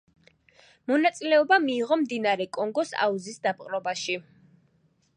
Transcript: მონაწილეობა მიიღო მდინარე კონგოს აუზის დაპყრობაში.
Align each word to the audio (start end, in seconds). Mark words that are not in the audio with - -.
მონაწილეობა 0.91 1.59
მიიღო 1.67 1.99
მდინარე 2.05 2.49
კონგოს 2.59 2.97
აუზის 3.07 3.41
დაპყრობაში. 3.47 4.21